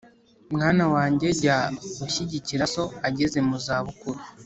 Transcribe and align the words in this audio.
Mwana 0.53 0.83
wanjye, 0.93 1.27
jya 1.39 1.57
ushyigikira 2.05 2.63
so 2.73 2.83
ageze 3.07 3.37
mu 3.47 3.57
za 3.65 3.75
bukuru, 3.85 4.19